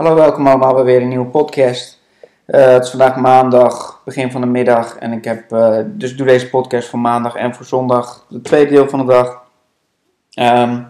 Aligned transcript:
Hallo, 0.00 0.14
welkom 0.14 0.46
allemaal 0.46 0.74
bij 0.74 0.84
weer 0.84 1.02
een 1.02 1.08
nieuwe 1.08 1.26
podcast. 1.26 2.00
Eh, 2.46 2.72
het 2.72 2.84
is 2.84 2.90
vandaag 2.90 3.16
maandag, 3.16 4.02
begin 4.04 4.30
van 4.30 4.40
de 4.40 4.46
middag. 4.46 4.96
En 4.96 5.12
ik 5.12 5.24
heb, 5.24 5.52
eh, 5.52 5.78
dus 5.86 6.16
doe 6.16 6.26
deze 6.26 6.48
podcast 6.48 6.88
voor 6.88 6.98
maandag 6.98 7.34
en 7.34 7.54
voor 7.54 7.64
zondag, 7.64 8.26
het 8.30 8.44
tweede 8.44 8.70
deel 8.70 8.88
van 8.88 8.98
de 8.98 9.12
dag. 9.12 9.42
Ehm, 10.34 10.82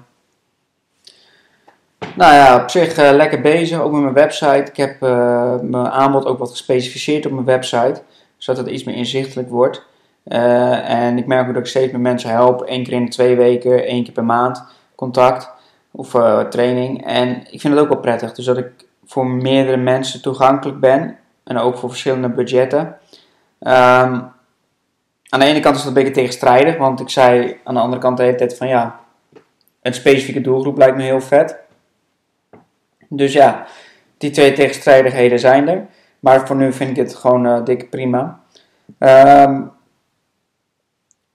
nou 2.15 2.35
ja, 2.35 2.63
op 2.63 2.71
zich 2.71 2.99
uh, 2.99 3.11
lekker 3.13 3.41
bezig, 3.41 3.81
ook 3.81 3.93
met 3.93 4.01
mijn 4.01 4.15
website. 4.15 4.71
Ik 4.71 4.77
heb 4.77 5.01
mijn 5.01 5.89
aanbod 5.89 6.27
ook 6.27 6.39
wat 6.39 6.51
gespecificeerd 6.51 7.27
op 7.27 7.33
mijn 7.33 7.45
website, 7.45 8.03
zodat 8.37 8.65
het 8.65 8.75
iets 8.75 8.85
meer 8.85 8.97
inzichtelijk 8.97 9.49
wordt. 9.49 9.87
en 10.25 11.19
ik 11.19 11.27
merk 11.27 11.49
ook 11.49 11.55
dat 11.55 11.63
ik 11.63 11.69
steeds 11.69 11.93
meer 11.93 12.01
mensen 12.01 12.31
help, 12.31 12.63
één 12.63 12.85
keer 12.85 12.93
in 12.93 13.05
de 13.05 13.11
twee 13.11 13.37
weken, 13.37 13.87
één 13.87 14.05
keer 14.05 14.13
per 14.13 14.25
maand 14.25 14.65
contact 14.95 15.51
of 15.91 16.11
training. 16.51 17.07
En 17.07 17.29
ik 17.51 17.61
vind 17.61 17.75
het 17.75 17.83
ook 17.83 17.89
wel 17.89 18.01
prettig, 18.01 18.33
dus 18.33 18.45
dat 18.45 18.59
ik 18.59 18.89
voor 19.11 19.27
meerdere 19.27 19.77
mensen 19.77 20.23
toegankelijk 20.23 20.81
ben. 20.81 21.19
En 21.45 21.59
ook 21.59 21.79
voor 21.79 21.89
verschillende 21.89 22.29
budgetten. 22.29 22.87
Um, 23.61 24.33
aan 25.29 25.41
de 25.41 25.45
ene 25.45 25.61
kant 25.61 25.77
is 25.77 25.83
dat 25.83 25.89
een 25.89 26.03
beetje 26.03 26.21
tegenstrijdig, 26.21 26.77
want 26.77 27.01
ik 27.01 27.09
zei 27.09 27.59
aan 27.65 27.75
de 27.75 27.81
andere 27.81 28.03
kant 28.03 28.17
de 28.17 28.23
hele 28.23 28.37
tijd 28.37 28.57
van 28.57 28.69
ja, 28.69 29.01
een 29.83 29.95
specifieke 29.95 30.41
doelgroep 30.41 30.77
lijkt 30.77 30.97
me 30.97 31.03
heel 31.03 31.21
vet. 31.21 31.57
Dus 33.09 33.33
ja, 33.33 33.67
die 34.19 34.31
twee 34.31 34.53
tegenstrijdigheden 34.53 35.39
zijn 35.39 35.69
er. 35.69 35.87
Maar 36.21 36.47
voor 36.47 36.57
nu 36.57 36.73
vind 36.73 36.91
ik 36.91 36.97
het 36.97 37.15
gewoon 37.15 37.47
uh, 37.47 37.65
dik 37.65 37.91
prima. 37.91 38.41
Um, 38.99 39.73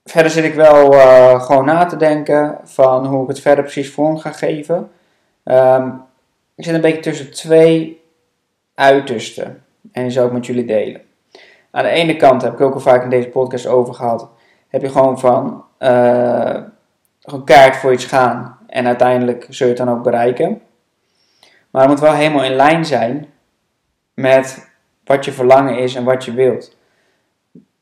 verder 0.04 0.32
zit 0.32 0.44
ik 0.44 0.54
wel 0.54 0.94
uh, 0.94 1.42
gewoon 1.42 1.66
na 1.66 1.86
te 1.86 1.98
denken 1.98 2.58
van 2.64 3.06
hoe 3.06 3.22
ik 3.22 3.28
het 3.28 3.40
verder 3.40 3.64
precies 3.64 3.92
vorm 3.92 4.18
ga 4.18 4.32
geven. 4.32 4.92
Um, 5.44 6.04
ik 6.56 6.64
zit 6.64 6.74
een 6.74 6.82
beetje 6.82 7.02
tussen 7.02 7.32
twee 7.32 8.02
uitersten. 8.76 9.64
En 9.92 10.04
die 10.04 10.12
zou 10.12 10.28
ik 10.28 10.34
met 10.34 10.46
jullie 10.46 10.66
delen. 10.66 11.02
Aan 11.72 11.84
de 11.84 11.90
ene 11.90 12.16
kant 12.16 12.42
heb 12.42 12.54
ik 12.54 12.62
ook 12.62 12.74
al 12.74 12.80
vaak 12.80 13.04
in 13.04 13.10
deze 13.10 13.28
podcast 13.28 13.68
over 13.68 13.94
gehad. 13.94 14.30
Heb 14.68 14.82
je 14.82 14.90
gewoon 14.90 15.20
van 15.20 15.64
uh, 15.80 16.62
gewoon 17.22 17.46
kaart 17.46 17.76
voor 17.76 17.94
iets 17.94 18.06
gaan. 18.06 18.58
En 18.68 18.88
uiteindelijk 18.88 19.46
zul 19.50 19.68
je 19.68 19.74
het 19.74 19.86
dan 19.86 19.96
ook 19.98 20.04
bereiken. 20.04 20.62
Maar 21.72 21.82
het 21.82 21.92
moet 21.92 22.00
wel 22.00 22.14
helemaal 22.14 22.44
in 22.44 22.56
lijn 22.56 22.86
zijn 22.86 23.28
met 24.14 24.70
wat 25.04 25.26
je 25.26 25.32
verlangen 25.32 25.78
is 25.78 25.96
en 25.96 26.04
wat 26.04 26.26
je 26.26 26.34
wilt. 26.34 26.78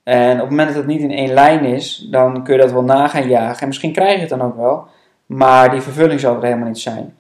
En 0.04 0.34
op 0.34 0.40
het 0.40 0.50
moment 0.50 0.68
dat 0.68 0.78
het 0.78 0.88
niet 0.88 1.02
in 1.02 1.12
één 1.12 1.34
lijn 1.34 1.66
is, 1.66 2.08
dan 2.12 2.44
kun 2.44 2.54
je 2.54 2.62
dat 2.62 2.72
wel 2.72 2.84
na 2.84 3.08
gaan 3.08 3.28
jagen. 3.28 3.62
En 3.62 3.68
misschien 3.68 3.94
krijg 3.94 4.14
je 4.14 4.20
het 4.20 4.30
dan 4.30 4.42
ook 4.42 4.56
wel. 4.56 4.88
Maar 5.26 5.72
die 5.72 5.82
vervulling 5.82 6.20
zal 6.20 6.36
er 6.36 6.44
helemaal 6.44 6.68
niet 6.68 6.80
zijn. 6.80 7.16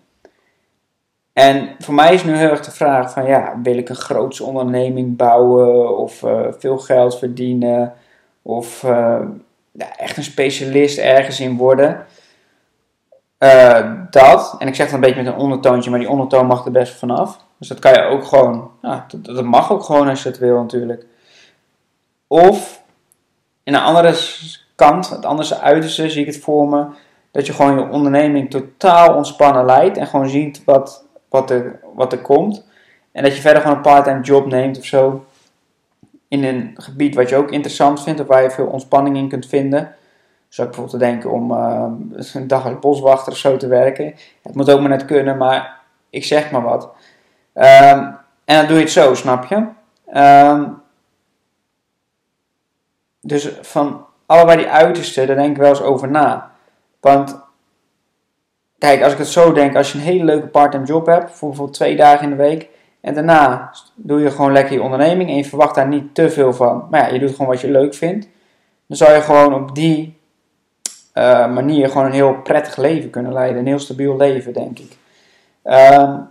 En 1.33 1.75
voor 1.79 1.93
mij 1.93 2.13
is 2.13 2.23
nu 2.23 2.35
heel 2.35 2.49
erg 2.49 2.65
de 2.65 2.71
vraag 2.71 3.11
van 3.11 3.25
ja, 3.25 3.59
wil 3.63 3.77
ik 3.77 3.89
een 3.89 3.95
grootse 3.95 4.43
onderneming 4.43 5.17
bouwen 5.17 5.97
of 5.97 6.21
uh, 6.21 6.47
veel 6.57 6.77
geld 6.77 7.17
verdienen 7.17 7.93
of 8.41 8.81
ja, 9.71 9.97
echt 9.97 10.17
een 10.17 10.23
specialist 10.23 10.97
ergens 10.97 11.39
in 11.39 11.57
worden. 11.57 12.05
Uh, 13.43 13.91
dat, 14.09 14.55
en 14.59 14.67
ik 14.67 14.75
zeg 14.75 14.85
dat 14.85 14.95
een 14.95 15.01
beetje 15.01 15.23
met 15.23 15.33
een 15.33 15.39
ondertoontje, 15.39 15.89
maar 15.89 15.99
die 15.99 16.09
ondertoon 16.09 16.45
mag 16.45 16.65
er 16.65 16.71
best 16.71 16.93
vanaf. 16.93 17.39
Dus 17.57 17.67
dat 17.67 17.79
kan 17.79 17.93
je 17.93 18.01
ook 18.01 18.23
gewoon, 18.23 18.71
ja, 18.81 19.05
dat, 19.17 19.43
mag 19.43 19.71
ook 19.71 19.83
gewoon 19.83 20.07
als 20.07 20.23
je 20.23 20.29
het 20.29 20.37
wil 20.37 20.61
natuurlijk. 20.61 21.05
Of 22.27 22.83
in 23.63 23.73
een 23.73 23.81
andere 23.81 24.15
kant, 24.75 25.09
het 25.09 25.25
andere 25.25 25.59
uiterste, 25.59 26.09
zie 26.09 26.21
ik 26.21 26.33
het 26.33 26.43
voor 26.43 26.67
me, 26.69 26.85
dat 27.31 27.45
je 27.45 27.53
gewoon 27.53 27.79
je 27.79 27.89
onderneming 27.89 28.49
totaal 28.49 29.15
ontspannen 29.15 29.65
leidt 29.65 29.97
en 29.97 30.07
gewoon 30.07 30.29
ziet 30.29 30.63
wat, 30.63 31.05
wat 31.33 31.49
er, 31.49 31.79
wat 31.93 32.11
er 32.11 32.19
komt. 32.19 32.65
En 33.11 33.23
dat 33.23 33.35
je 33.35 33.41
verder 33.41 33.61
gewoon 33.61 33.77
een 33.77 33.83
part-time 33.83 34.21
job 34.21 34.45
neemt 34.45 34.77
of 34.77 34.85
zo. 34.85 35.25
In 36.27 36.43
een 36.43 36.71
gebied 36.75 37.15
wat 37.15 37.29
je 37.29 37.35
ook 37.35 37.51
interessant 37.51 38.03
vindt 38.03 38.19
of 38.19 38.27
waar 38.27 38.43
je 38.43 38.51
veel 38.51 38.65
ontspanning 38.65 39.17
in 39.17 39.29
kunt 39.29 39.45
vinden. 39.45 39.95
Zou 40.47 40.67
ik 40.67 40.75
bijvoorbeeld 40.75 41.11
denken 41.11 41.31
om 41.31 41.51
uh, 41.51 41.91
een 42.33 42.47
dag 42.47 42.65
als 42.65 42.79
boswachter 42.79 43.31
of 43.31 43.37
zo 43.37 43.57
te 43.57 43.67
werken. 43.67 44.13
Het 44.41 44.55
moet 44.55 44.71
ook 44.71 44.79
maar 44.79 44.89
net 44.89 45.05
kunnen, 45.05 45.37
maar 45.37 45.79
ik 46.09 46.23
zeg 46.23 46.51
maar 46.51 46.61
wat. 46.61 46.83
Um, 47.53 48.17
en 48.45 48.57
dan 48.57 48.67
doe 48.67 48.75
je 48.75 48.83
het 48.83 48.91
zo, 48.91 49.13
snap 49.13 49.45
je? 49.45 49.67
Um, 50.19 50.81
dus 53.21 53.51
van 53.61 54.05
allebei 54.25 54.57
die 54.57 54.69
uitersten, 54.69 55.27
daar 55.27 55.35
denk 55.35 55.51
ik 55.51 55.61
wel 55.61 55.69
eens 55.69 55.81
over 55.81 56.09
na. 56.09 56.51
Want 56.99 57.42
Kijk, 58.83 59.03
als 59.03 59.11
ik 59.11 59.17
het 59.17 59.27
zo 59.27 59.53
denk, 59.53 59.75
als 59.75 59.91
je 59.91 59.97
een 59.97 60.03
hele 60.03 60.23
leuke 60.23 60.47
part-time 60.47 60.85
job 60.85 61.05
hebt, 61.05 61.31
voor 61.31 61.47
bijvoorbeeld 61.47 61.77
twee 61.77 61.95
dagen 61.95 62.23
in 62.23 62.29
de 62.29 62.43
week, 62.43 62.69
en 63.01 63.13
daarna 63.13 63.71
doe 63.95 64.19
je 64.19 64.31
gewoon 64.31 64.51
lekker 64.51 64.73
je 64.73 64.81
onderneming 64.81 65.29
en 65.29 65.35
je 65.35 65.45
verwacht 65.45 65.75
daar 65.75 65.87
niet 65.87 66.15
te 66.15 66.29
veel 66.29 66.53
van, 66.53 66.87
maar 66.89 66.99
ja, 66.99 67.13
je 67.13 67.19
doet 67.19 67.29
gewoon 67.29 67.47
wat 67.47 67.61
je 67.61 67.71
leuk 67.71 67.93
vindt, 67.93 68.27
dan 68.87 68.97
zou 68.97 69.13
je 69.13 69.21
gewoon 69.21 69.53
op 69.53 69.75
die 69.75 70.17
uh, 71.13 71.53
manier 71.53 71.89
gewoon 71.89 72.05
een 72.05 72.11
heel 72.11 72.33
prettig 72.33 72.77
leven 72.77 73.09
kunnen 73.09 73.33
leiden, 73.33 73.59
een 73.59 73.67
heel 73.67 73.79
stabiel 73.79 74.17
leven, 74.17 74.53
denk 74.53 74.79
ik. 74.79 74.97
Um, 75.63 76.29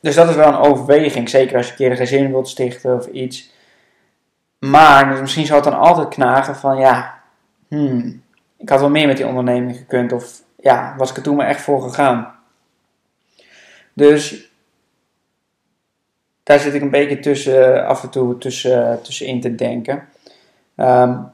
dus 0.00 0.14
dat 0.14 0.28
is 0.28 0.36
wel 0.36 0.48
een 0.48 0.58
overweging, 0.58 1.28
zeker 1.28 1.56
als 1.56 1.66
je 1.66 1.72
een 1.72 1.78
keer 1.78 1.90
een 1.90 1.96
gezin 1.96 2.30
wilt 2.30 2.48
stichten 2.48 2.94
of 2.94 3.06
iets. 3.06 3.50
Maar 4.58 5.08
dus 5.08 5.20
misschien 5.20 5.46
zou 5.46 5.60
het 5.60 5.70
dan 5.70 5.80
altijd 5.80 6.08
knagen 6.08 6.56
van 6.56 6.76
ja, 6.78 7.20
hmm, 7.68 8.22
ik 8.58 8.68
had 8.68 8.80
wel 8.80 8.90
meer 8.90 9.06
met 9.06 9.16
die 9.16 9.26
onderneming 9.26 9.76
gekund. 9.76 10.12
Of 10.12 10.42
ja, 10.56 10.94
was 10.96 11.10
ik 11.10 11.16
er 11.16 11.22
toen 11.22 11.36
maar 11.36 11.46
echt 11.46 11.60
voor 11.60 11.82
gegaan. 11.82 12.34
Dus 13.92 14.50
daar 16.42 16.58
zit 16.58 16.74
ik 16.74 16.82
een 16.82 16.90
beetje 16.90 17.18
tussen, 17.18 17.86
af 17.86 18.02
en 18.02 18.10
toe 18.10 18.38
tussen, 18.38 19.02
tussenin 19.02 19.40
te 19.40 19.54
denken. 19.54 20.08
Um, 20.76 21.32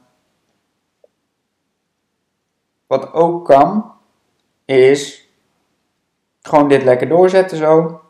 wat 2.86 3.12
ook 3.12 3.44
kan, 3.44 3.92
is 4.64 5.28
gewoon 6.42 6.68
dit 6.68 6.82
lekker 6.82 7.08
doorzetten 7.08 7.58
zo. 7.58 8.00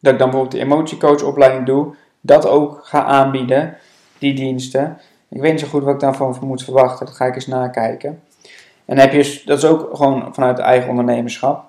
Dat 0.00 0.12
ik 0.12 0.18
dan 0.18 0.30
bijvoorbeeld 0.30 0.50
de 0.50 0.58
emotiecoachopleiding 0.58 1.66
doe. 1.66 1.94
Dat 2.20 2.46
ook 2.46 2.86
ga 2.86 3.04
aanbieden, 3.04 3.78
die 4.18 4.34
diensten. 4.34 5.00
Ik 5.28 5.40
weet 5.40 5.50
niet 5.50 5.60
zo 5.60 5.66
goed 5.66 5.82
wat 5.82 5.94
ik 5.94 6.00
daarvan 6.00 6.38
moet 6.40 6.64
verwachten. 6.64 7.06
Dat 7.06 7.14
ga 7.14 7.24
ik 7.24 7.34
eens 7.34 7.46
nakijken. 7.46 8.22
En 8.84 8.98
heb 8.98 9.12
je, 9.12 9.42
dat 9.44 9.58
is 9.58 9.64
ook 9.64 9.96
gewoon 9.96 10.34
vanuit 10.34 10.58
eigen 10.58 10.90
ondernemerschap. 10.90 11.64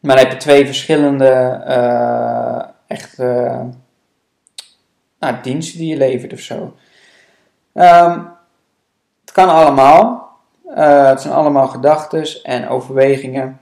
Maar 0.00 0.16
dan 0.16 0.24
heb 0.24 0.32
je 0.32 0.38
twee 0.38 0.66
verschillende 0.66 1.64
uh, 1.68 2.62
echt 2.86 3.18
uh, 3.18 3.60
nou, 5.18 5.34
diensten 5.42 5.78
die 5.78 5.88
je 5.88 5.96
levert 5.96 6.32
of 6.32 6.38
zo. 6.38 6.74
Um, 7.74 8.28
het 9.20 9.32
kan 9.32 9.48
allemaal. 9.48 10.28
Uh, 10.66 11.08
het 11.08 11.20
zijn 11.20 11.34
allemaal 11.34 11.68
gedachten 11.68 12.42
en 12.42 12.68
overwegingen. 12.68 13.60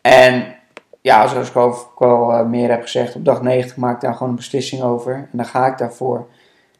En 0.00 0.54
ja, 1.00 1.26
zoals 1.26 1.48
ik 1.48 1.56
al, 1.56 1.92
al 1.96 2.44
meer 2.44 2.70
heb 2.70 2.82
gezegd, 2.82 3.14
op 3.14 3.24
dag 3.24 3.42
90 3.42 3.76
maak 3.76 3.94
ik 3.94 4.00
daar 4.00 4.12
gewoon 4.12 4.28
een 4.28 4.34
beslissing 4.34 4.82
over. 4.82 5.14
En 5.14 5.28
dan 5.32 5.46
ga 5.46 5.66
ik 5.66 5.78
daarvoor. 5.78 6.26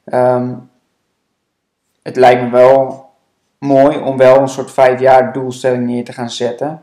Um, 0.05 0.68
het 2.09 2.17
lijkt 2.17 2.43
me 2.43 2.51
wel 2.51 3.11
mooi 3.59 3.99
om 3.99 4.17
wel 4.17 4.41
een 4.41 4.49
soort 4.49 4.71
vijf 4.71 5.01
jaar 5.01 5.33
doelstelling 5.33 5.87
neer 5.87 6.05
te 6.05 6.13
gaan 6.13 6.31
zetten. 6.31 6.83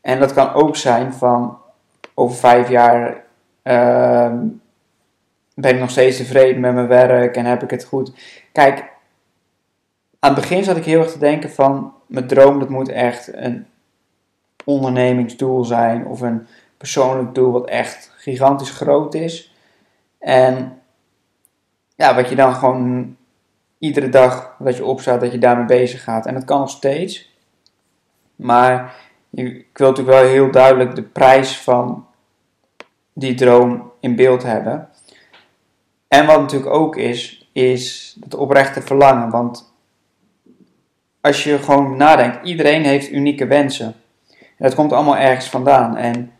En 0.00 0.18
dat 0.18 0.32
kan 0.32 0.52
ook 0.52 0.76
zijn 0.76 1.12
van 1.12 1.58
over 2.14 2.36
vijf 2.36 2.68
jaar 2.68 3.24
uh, 3.62 4.32
ben 5.54 5.74
ik 5.74 5.80
nog 5.80 5.90
steeds 5.90 6.16
tevreden 6.16 6.60
met 6.60 6.74
mijn 6.74 6.86
werk 6.86 7.36
en 7.36 7.44
heb 7.44 7.62
ik 7.62 7.70
het 7.70 7.84
goed. 7.84 8.12
Kijk, 8.52 8.78
aan 10.18 10.32
het 10.32 10.40
begin 10.40 10.64
zat 10.64 10.76
ik 10.76 10.84
heel 10.84 11.00
erg 11.00 11.12
te 11.12 11.18
denken 11.18 11.50
van 11.50 11.92
mijn 12.06 12.26
droom 12.26 12.58
dat 12.58 12.68
moet 12.68 12.88
echt 12.88 13.34
een 13.34 13.66
ondernemingsdoel 14.64 15.64
zijn 15.64 16.06
of 16.06 16.20
een 16.20 16.46
persoonlijk 16.76 17.34
doel 17.34 17.52
wat 17.52 17.68
echt 17.68 18.12
gigantisch 18.16 18.70
groot 18.70 19.14
is. 19.14 19.54
En 20.18 20.82
ja, 21.96 22.14
wat 22.14 22.28
je 22.28 22.36
dan 22.36 22.54
gewoon 22.54 23.16
iedere 23.78 24.08
dag 24.08 24.56
dat 24.58 24.76
je 24.76 24.84
opstaat, 24.84 25.20
dat 25.20 25.32
je 25.32 25.38
daarmee 25.38 25.66
bezig 25.66 26.02
gaat. 26.02 26.26
En 26.26 26.34
dat 26.34 26.44
kan 26.44 26.60
nog 26.60 26.70
steeds. 26.70 27.34
Maar 28.36 28.94
ik 29.30 29.66
wil 29.72 29.88
natuurlijk 29.88 30.18
wel 30.18 30.28
heel 30.28 30.50
duidelijk 30.50 30.94
de 30.94 31.02
prijs 31.02 31.58
van 31.58 32.06
die 33.12 33.34
droom 33.34 33.92
in 34.00 34.16
beeld 34.16 34.42
hebben. 34.42 34.88
En 36.08 36.26
wat 36.26 36.40
natuurlijk 36.40 36.74
ook 36.74 36.96
is, 36.96 37.48
is 37.52 38.16
het 38.20 38.34
oprechte 38.34 38.82
verlangen. 38.82 39.30
Want 39.30 39.72
als 41.20 41.44
je 41.44 41.58
gewoon 41.58 41.96
nadenkt, 41.96 42.46
iedereen 42.46 42.84
heeft 42.84 43.10
unieke 43.10 43.46
wensen. 43.46 43.94
En 44.30 44.64
dat 44.64 44.74
komt 44.74 44.92
allemaal 44.92 45.16
ergens 45.16 45.48
vandaan. 45.48 45.96
En 45.96 46.32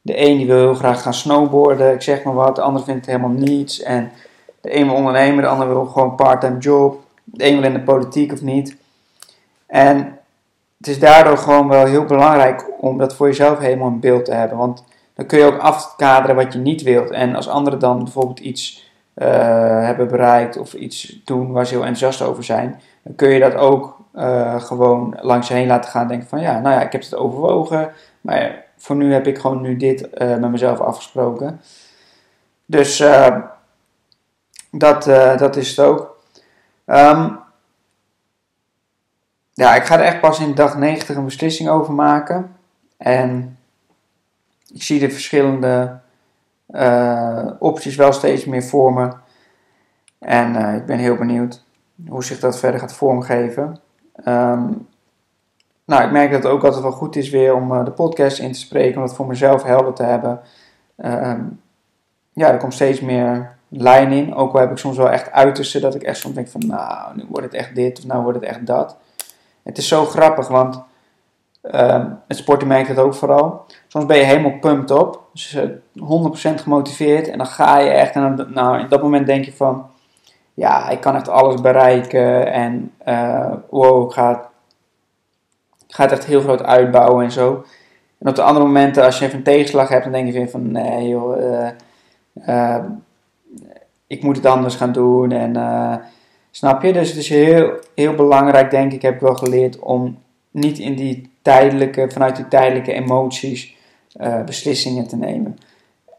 de 0.00 0.26
een 0.26 0.36
die 0.36 0.46
wil 0.46 0.58
heel 0.58 0.74
graag 0.74 1.02
gaan 1.02 1.14
snowboarden, 1.14 1.94
ik 1.94 2.02
zeg 2.02 2.22
maar 2.22 2.34
wat. 2.34 2.56
De 2.56 2.62
ander 2.62 2.84
vindt 2.84 3.06
het 3.06 3.16
helemaal 3.16 3.38
niets. 3.38 3.82
En 3.82 4.12
de 4.62 4.76
een 4.76 4.86
wil 4.86 4.94
ondernemen, 4.94 5.42
de 5.42 5.48
ander 5.48 5.68
wil 5.68 5.84
gewoon 5.84 6.14
part-time 6.14 6.58
job. 6.58 7.00
De 7.24 7.46
een 7.46 7.54
wil 7.54 7.64
in 7.64 7.72
de 7.72 7.82
politiek 7.82 8.32
of 8.32 8.42
niet. 8.42 8.76
En 9.66 10.18
het 10.78 10.86
is 10.86 10.98
daardoor 10.98 11.38
gewoon 11.38 11.68
wel 11.68 11.86
heel 11.86 12.04
belangrijk 12.04 12.64
om 12.80 12.98
dat 12.98 13.14
voor 13.14 13.26
jezelf 13.26 13.58
helemaal 13.58 13.88
in 13.88 14.00
beeld 14.00 14.24
te 14.24 14.34
hebben. 14.34 14.58
Want 14.58 14.84
dan 15.14 15.26
kun 15.26 15.38
je 15.38 15.44
ook 15.44 15.58
afkaderen 15.58 16.36
wat 16.36 16.52
je 16.52 16.58
niet 16.58 16.82
wilt. 16.82 17.10
En 17.10 17.34
als 17.34 17.48
anderen 17.48 17.78
dan 17.78 17.98
bijvoorbeeld 17.98 18.38
iets 18.38 18.90
uh, 19.14 19.26
hebben 19.84 20.08
bereikt 20.08 20.58
of 20.58 20.74
iets 20.74 21.20
doen 21.24 21.52
waar 21.52 21.66
ze 21.66 21.74
heel 21.74 21.84
enthousiast 21.84 22.22
over 22.30 22.44
zijn, 22.44 22.80
dan 23.02 23.14
kun 23.14 23.28
je 23.28 23.40
dat 23.40 23.54
ook 23.54 23.96
uh, 24.14 24.60
gewoon 24.60 25.16
langs 25.20 25.48
je 25.48 25.54
heen 25.54 25.66
laten 25.66 25.90
gaan. 25.90 26.08
Denken 26.08 26.28
van 26.28 26.40
ja, 26.40 26.60
nou 26.60 26.74
ja, 26.74 26.82
ik 26.82 26.92
heb 26.92 27.02
het 27.02 27.14
overwogen, 27.14 27.92
maar 28.20 28.64
voor 28.76 28.96
nu 28.96 29.12
heb 29.12 29.26
ik 29.26 29.38
gewoon 29.38 29.60
nu 29.60 29.76
dit 29.76 30.08
uh, 30.14 30.36
met 30.36 30.50
mezelf 30.50 30.80
afgesproken. 30.80 31.60
Dus 32.66 33.04
dat, 34.72 35.04
dat 35.38 35.56
is 35.56 35.68
het 35.68 35.78
ook. 35.78 36.20
Um, 36.86 37.40
ja, 39.54 39.74
ik 39.74 39.84
ga 39.84 39.98
er 39.98 40.04
echt 40.04 40.20
pas 40.20 40.40
in 40.40 40.54
dag 40.54 40.76
90 40.78 41.16
een 41.16 41.24
beslissing 41.24 41.68
over 41.68 41.92
maken. 41.92 42.56
En 42.96 43.58
ik 44.72 44.82
zie 44.82 45.00
de 45.00 45.10
verschillende 45.10 46.00
uh, 46.70 47.50
opties 47.58 47.96
wel 47.96 48.12
steeds 48.12 48.44
meer 48.44 48.62
voor 48.62 48.92
me. 48.92 49.12
En 50.18 50.54
uh, 50.54 50.74
ik 50.74 50.86
ben 50.86 50.98
heel 50.98 51.16
benieuwd 51.16 51.64
hoe 52.08 52.24
zich 52.24 52.38
dat 52.38 52.58
verder 52.58 52.80
gaat 52.80 52.94
vormgeven. 52.94 53.80
Um, 54.24 54.88
nou, 55.84 56.04
ik 56.04 56.10
merk 56.10 56.30
dat 56.30 56.42
het 56.42 56.52
ook 56.52 56.64
altijd 56.64 56.82
wel 56.82 56.92
goed 56.92 57.16
is 57.16 57.30
weer 57.30 57.54
om 57.54 57.84
de 57.84 57.90
podcast 57.90 58.38
in 58.38 58.52
te 58.52 58.58
spreken, 58.58 58.96
om 58.96 59.02
het 59.02 59.14
voor 59.14 59.26
mezelf 59.26 59.62
helder 59.62 59.92
te 59.92 60.02
hebben. 60.02 60.40
Um, 60.96 61.60
ja, 62.32 62.52
er 62.52 62.58
komt 62.58 62.74
steeds 62.74 63.00
meer 63.00 63.56
lijn 63.72 64.12
in. 64.12 64.34
Ook 64.34 64.54
al 64.54 64.60
heb 64.60 64.70
ik 64.70 64.76
soms 64.76 64.96
wel 64.96 65.10
echt 65.10 65.30
uitersten 65.30 65.80
dat 65.80 65.94
ik 65.94 66.02
echt 66.02 66.18
soms 66.18 66.34
denk 66.34 66.48
van, 66.48 66.66
nou, 66.66 67.16
nu 67.16 67.24
wordt 67.28 67.46
het 67.46 67.54
echt 67.54 67.74
dit 67.74 67.98
of 67.98 68.06
nou 68.06 68.22
wordt 68.22 68.40
het 68.40 68.48
echt 68.48 68.66
dat. 68.66 68.96
Het 69.62 69.78
is 69.78 69.88
zo 69.88 70.04
grappig, 70.04 70.48
want 70.48 70.82
uh, 71.62 72.04
het 72.28 72.36
sporten 72.36 72.68
merkt 72.68 72.88
het 72.88 72.98
ook 72.98 73.14
vooral. 73.14 73.64
Soms 73.88 74.06
ben 74.06 74.16
je 74.16 74.24
helemaal 74.24 74.58
pumped 74.58 74.90
op, 74.90 75.22
dus 75.32 75.56
100% 75.56 75.60
eh, 75.94 76.58
gemotiveerd 76.58 77.28
en 77.28 77.38
dan 77.38 77.46
ga 77.46 77.78
je 77.78 77.90
echt 77.90 78.14
en 78.14 78.48
nou, 78.54 78.78
in 78.78 78.88
dat 78.88 79.02
moment 79.02 79.26
denk 79.26 79.44
je 79.44 79.52
van, 79.52 79.86
ja, 80.54 80.88
ik 80.88 81.00
kan 81.00 81.14
echt 81.14 81.28
alles 81.28 81.60
bereiken 81.60 82.52
en 82.52 82.92
uh, 83.08 83.52
wow, 83.70 84.04
ik 84.06 84.12
ga, 84.12 84.50
ik 85.88 85.94
ga 85.94 86.02
het 86.02 86.12
echt 86.12 86.24
heel 86.24 86.40
groot 86.40 86.62
uitbouwen 86.62 87.24
en 87.24 87.30
zo. 87.30 87.64
En 88.18 88.28
op 88.28 88.34
de 88.34 88.42
andere 88.42 88.66
momenten, 88.66 89.04
als 89.04 89.18
je 89.18 89.24
even 89.24 89.38
een 89.38 89.44
tegenslag 89.44 89.88
hebt, 89.88 90.02
dan 90.02 90.12
denk 90.12 90.32
je 90.32 90.48
van, 90.48 90.72
nee 90.72 91.08
joh, 91.08 91.70
uh, 92.48 92.78
ik 94.12 94.22
moet 94.22 94.36
het 94.36 94.46
anders 94.46 94.74
gaan 94.74 94.92
doen 94.92 95.32
en 95.32 95.56
Snap 96.54 96.82
je? 96.82 96.92
Dus 96.92 97.08
het 97.08 97.18
is 97.18 97.28
heel, 97.28 97.78
heel 97.94 98.14
belangrijk, 98.14 98.70
denk 98.70 98.92
ik, 98.92 99.02
heb 99.02 99.14
ik 99.14 99.20
wel 99.20 99.34
geleerd 99.34 99.78
om 99.78 100.18
niet 100.50 100.78
in 100.78 100.94
die 100.94 101.30
tijdelijke, 101.42 102.10
vanuit 102.10 102.36
die 102.36 102.48
tijdelijke 102.48 102.92
emoties 102.92 103.76
uh, 104.20 104.44
beslissingen 104.44 105.08
te 105.08 105.16
nemen. 105.16 105.58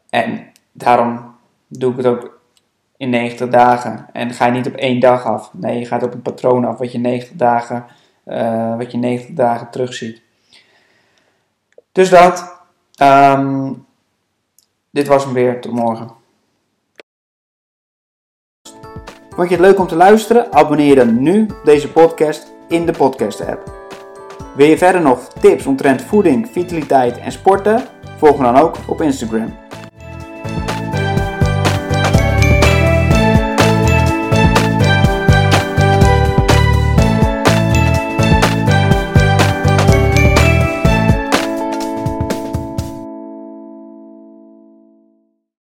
En 0.10 0.48
daarom 0.72 1.36
doe 1.68 1.92
ik 1.92 1.98
het 1.98 2.06
ook 2.06 2.40
in 2.98 3.10
90 3.10 3.50
dagen. 3.50 4.06
En 4.13 4.31
ga 4.31 4.46
je 4.46 4.51
niet 4.51 4.68
op 4.68 4.75
één 4.75 5.00
dag 5.00 5.25
af. 5.25 5.54
Nee, 5.54 5.80
je 5.80 5.86
gaat 5.86 6.04
op 6.04 6.13
een 6.13 6.22
patroon 6.22 6.66
af 6.66 6.78
wat 6.78 6.92
je 6.92 7.00
90 7.00 7.36
dagen, 7.36 7.86
uh, 8.25 8.78
wat 8.78 8.92
je 8.92 8.98
90 8.98 9.36
dagen 9.36 9.69
terugziet. 9.69 10.22
Dus 11.92 12.10
dat. 12.10 12.62
Um, 13.01 13.86
dit 14.89 15.07
was 15.07 15.24
hem 15.24 15.34
weer. 15.34 15.62
Tot 15.62 15.72
morgen. 15.72 16.23
Vond 19.35 19.50
je 19.50 19.56
het 19.56 19.65
leuk 19.65 19.80
om 19.80 19.88
te 19.88 19.95
luisteren? 19.95 20.53
Abonneer 20.53 20.95
dan 20.95 21.21
nu 21.21 21.47
deze 21.63 21.91
podcast 21.91 22.53
in 22.68 22.85
de 22.85 22.91
podcast-app. 22.91 23.71
Wil 24.56 24.68
je 24.68 24.77
verder 24.77 25.01
nog 25.01 25.27
tips 25.39 25.65
omtrent 25.65 26.01
voeding, 26.01 26.50
vitaliteit 26.51 27.18
en 27.18 27.31
sporten? 27.31 27.83
Volg 28.18 28.38
me 28.38 28.44
dan 28.44 28.57
ook 28.57 28.75
op 28.88 29.01
Instagram. 29.01 29.62